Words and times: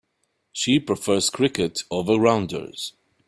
She 0.51 0.79
prefers 0.79 1.29
cricket 1.29 1.83
over 1.91 2.17
rounders. 2.17 2.93